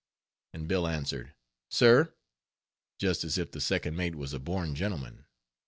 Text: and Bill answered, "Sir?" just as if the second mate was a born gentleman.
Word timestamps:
and 0.51 0.67
Bill 0.67 0.87
answered, 0.87 1.35
"Sir?" 1.69 2.15
just 2.97 3.23
as 3.23 3.37
if 3.37 3.51
the 3.51 3.61
second 3.61 3.95
mate 3.95 4.15
was 4.15 4.33
a 4.33 4.39
born 4.39 4.73
gentleman. 4.73 5.25